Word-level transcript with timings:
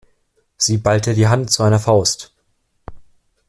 Sie 0.57 0.79
ballte 0.79 1.13
die 1.13 1.27
Hand 1.27 1.51
zu 1.51 1.61
einer 1.61 1.77
Faust. 1.77 2.33